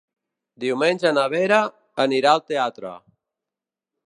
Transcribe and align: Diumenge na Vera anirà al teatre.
Diumenge 0.63 1.11
na 1.17 1.27
Vera 1.35 1.61
anirà 2.07 2.35
al 2.35 2.45
teatre. 2.49 2.99